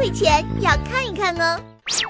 [0.00, 1.60] 会前要看一看哦。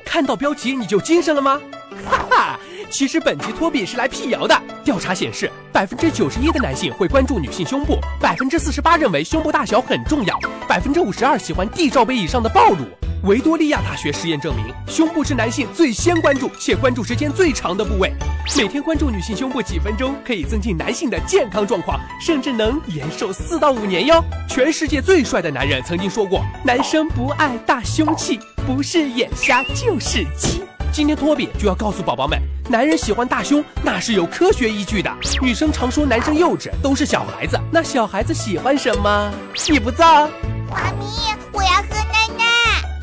[0.05, 1.61] 看到标题你就精神了吗？
[2.09, 4.57] 哈哈，其实本集托比是来辟谣的。
[4.85, 12.87] 调查显示，百分之九十一的男性会关注女性胸部，百分之四十八认为胸部大小很重要，百分之五十二喜欢 D 罩杯以上的暴露。
[13.25, 18.11] 维多利亚大学实验证明，胸部是男性最先关注且关注时间最长的部位。
[18.57, 24.25] 每天关注女性胸部几分钟，可以增进男性的健康状况，甚至能延寿四到五年哟。
[24.49, 32.41] 全世界最帅的男人曾经说过：“男生不爱大胸器，不是眼瞎就是鸡。”今天托比就要告诉宝宝们，
[32.71, 35.15] 男人喜欢大胸那是有科学依据的。
[35.43, 37.61] 女生常说男生幼稚，都是小孩子。
[37.71, 39.31] 那小孩子喜欢什么？
[39.69, 40.27] 你不造？
[40.71, 42.50] 妈咪，我要喝奶奶。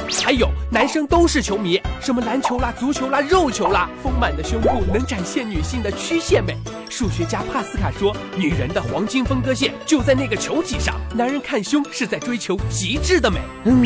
[0.09, 6.57] 还有，男生都是球迷，什么篮球啦、足球啦、肉球啦，丰满的胸部能展现女性的曲线美。
[6.89, 10.95] 数学家帕斯卡说，女人的黄金分割线就在那个球体上。
[11.15, 13.39] 男人看胸是在追求极致的美。
[13.63, 13.85] 嗯，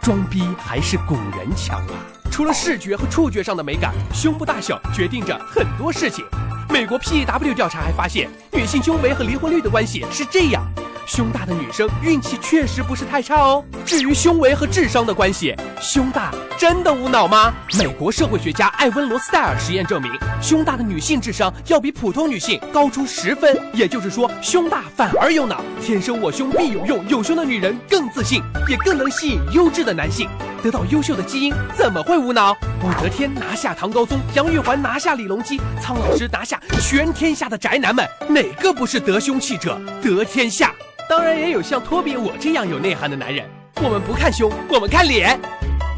[0.00, 1.94] 装逼还是古人强啊。
[2.30, 6.24] 除了视觉和触觉上的美感，胸部大小决定着很多事情。
[6.70, 10.64] 美国 PEW 调查还发现，女性胸围和离婚率的关系是这样。
[11.06, 13.64] 胸大的女生运气确实不是太差哦。
[13.84, 17.52] 至于胸围和智商的关系，胸大真的无脑吗？
[17.78, 23.58] 美国社会学家艾温罗斯戴尔实验证明，胸大的女性智商要比普通女性高出十分。
[23.72, 25.62] 也就是说，胸大反而有脑。
[25.80, 30.28] 天生我胸必有用，有胸的女人更自信，也更能吸引优质的男性。
[30.62, 32.52] 得到优秀的基因，怎么会无脑？
[32.84, 40.72] 武则天拿下唐高宗，杨玉环拿下李隆基，苍老师拿下全天下的宅男们，哪个不是得胸气者得天下？
[41.14, 43.44] 当然也有像托比我这样有内涵的男人。
[43.82, 45.38] 我们不看胸，我们看脸。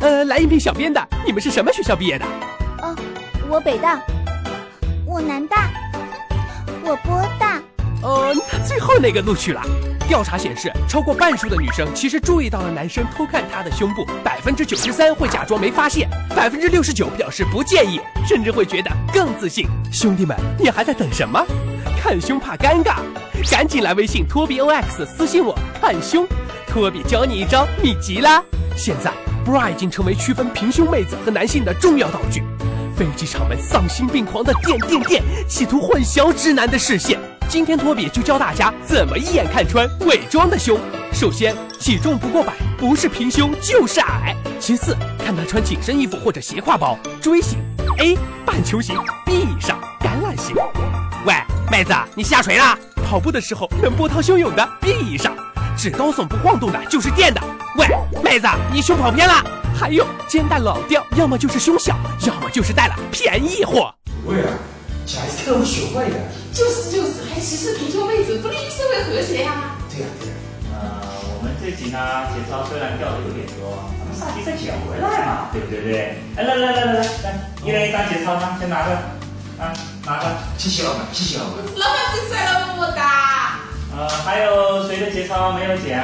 [0.01, 2.25] 呃，来应聘小编的，你们是什么学校毕业的？
[2.83, 2.97] 哦，
[3.49, 4.01] 我北大，
[5.07, 5.71] 我南大，
[6.83, 7.63] 我波大。
[8.03, 8.35] 呃，
[8.67, 9.63] 最后那个录取了。
[10.09, 19.69] 调查显示，超过半数的女生其实注意到了男生偷看她的胸部，百分之九十三会假装没发现，百分之六十九表示不介意，甚至会觉得更自信。
[19.93, 21.41] 兄弟们，你还在等什么？
[22.03, 22.97] 看胸怕尴尬？
[23.49, 26.25] 赶进来微信托比 OX 私信我看胸，
[26.65, 28.41] 托比教你一招秘籍啦！
[28.77, 29.13] 现在
[29.45, 32.45] bra 已经成为区分平胸妹子和男性的重要道具，
[32.97, 37.19] 飞机场们丧心病狂的点点点，企图混淆直男的视线。
[37.49, 40.79] 今天托比就教大家怎么一眼看穿伪装的胸。
[41.13, 44.37] 首先，体重不过百，不是平胸就是矮。
[44.61, 47.59] 其次，看他穿紧身衣服或者斜挎包，锥形、
[47.99, 48.97] A 半球形、
[49.27, 50.55] B 以上橄榄形。
[51.27, 51.35] 喂，
[51.73, 52.79] 妹子，你下垂了？
[53.15, 55.33] 跑步的时候能波涛汹涌的以上，
[55.77, 57.41] 只高耸不晃动的就是垫的。
[57.77, 57.87] 喂，
[58.25, 59.35] 妹子，你胸跑偏了。
[59.73, 63.95] 还有肩带老掉，要么就是胸小，要么就是带了便宜货。
[64.27, 64.51] 喂啊，
[65.07, 66.17] 小孩子看我学坏的。
[66.53, 69.79] 就是就是，还歧视贫穷妹子，不利于社会和谐呀。
[69.89, 70.35] 对呀对呀。
[70.75, 71.07] 呃，
[71.39, 76.19] 我们这集呢，节操虽然掉的有点多，咱们下集再捡回来嘛，对不对对？
[76.35, 78.59] 哎，来来来来来来，一人一张节操吗？
[78.59, 78.99] 先拿着。
[79.59, 79.73] 啊，
[80.05, 80.25] 拿着，
[80.59, 81.55] 谢谢老板，谢谢老板。
[81.77, 83.61] 老板最帅了，么么哒。
[83.97, 86.01] 呃，还有谁的节操没有剪？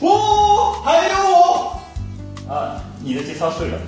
[0.00, 1.80] 哦，还有我。
[2.48, 3.78] 啊，你的节操碎了。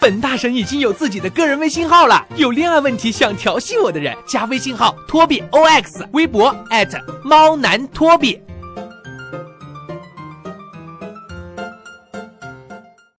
[0.00, 6.56] 本大神已经有自己的个人微信号了，有恋爱问题想调戏我的人，加微信号托比 ox，微博
[7.22, 8.40] 猫男托比。